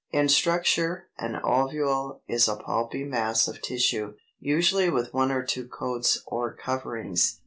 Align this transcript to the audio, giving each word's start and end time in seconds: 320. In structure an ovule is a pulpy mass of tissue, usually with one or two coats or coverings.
320. 0.09 0.23
In 0.25 0.29
structure 0.29 1.07
an 1.19 1.35
ovule 1.43 2.23
is 2.27 2.47
a 2.47 2.55
pulpy 2.55 3.03
mass 3.03 3.47
of 3.47 3.61
tissue, 3.61 4.15
usually 4.39 4.89
with 4.89 5.13
one 5.13 5.31
or 5.31 5.43
two 5.43 5.67
coats 5.67 6.23
or 6.25 6.51
coverings. 6.55 7.39